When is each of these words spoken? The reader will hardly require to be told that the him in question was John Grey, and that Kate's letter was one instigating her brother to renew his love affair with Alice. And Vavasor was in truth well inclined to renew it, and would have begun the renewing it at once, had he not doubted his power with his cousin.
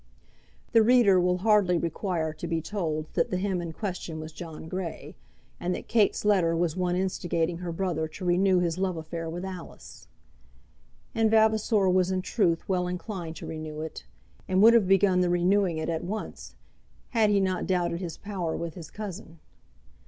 The 0.71 0.81
reader 0.81 1.19
will 1.19 1.37
hardly 1.37 1.77
require 1.77 2.33
to 2.33 2.47
be 2.47 2.59
told 2.59 3.05
that 3.13 3.29
the 3.29 3.37
him 3.37 3.61
in 3.61 3.71
question 3.71 4.19
was 4.19 4.31
John 4.33 4.67
Grey, 4.67 5.13
and 5.59 5.75
that 5.75 5.87
Kate's 5.87 6.25
letter 6.25 6.55
was 6.55 6.75
one 6.75 6.95
instigating 6.95 7.59
her 7.59 7.71
brother 7.71 8.07
to 8.07 8.25
renew 8.25 8.57
his 8.57 8.79
love 8.79 8.97
affair 8.97 9.29
with 9.29 9.45
Alice. 9.45 10.07
And 11.13 11.29
Vavasor 11.29 11.87
was 11.87 12.09
in 12.09 12.23
truth 12.23 12.67
well 12.67 12.87
inclined 12.87 13.35
to 13.35 13.45
renew 13.45 13.81
it, 13.81 14.03
and 14.47 14.59
would 14.63 14.73
have 14.73 14.87
begun 14.87 15.21
the 15.21 15.29
renewing 15.29 15.77
it 15.77 15.87
at 15.87 16.03
once, 16.03 16.55
had 17.11 17.29
he 17.29 17.39
not 17.39 17.67
doubted 17.67 17.99
his 18.01 18.17
power 18.17 18.57
with 18.57 18.73
his 18.73 18.89
cousin. 18.89 19.37